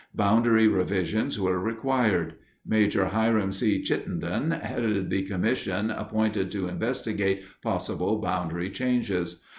[0.15, 2.33] Boundary revisions were required.
[2.65, 3.51] Major Hiram M.
[3.83, 9.41] Chittenden headed the commission appointed to investigate possible boundary changes.